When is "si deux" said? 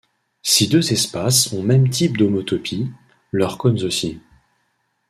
0.41-0.93